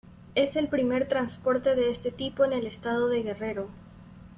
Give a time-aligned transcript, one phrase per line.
[0.33, 3.69] Es el primer transporte de este tipo en el estado de Guerrero.